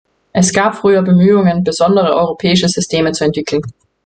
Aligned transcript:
Es 0.33 0.51
gab 0.51 0.75
früher 0.75 1.03
Bemühungen, 1.03 1.63
besondere 1.63 2.15
europäische 2.15 2.67
Systeme 2.67 3.11
zu 3.11 3.23
entwickeln. 3.23 3.61